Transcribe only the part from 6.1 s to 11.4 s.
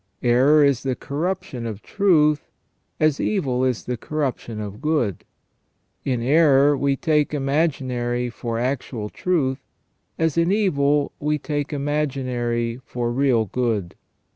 in error we take imaginary for actual truth, as in evil we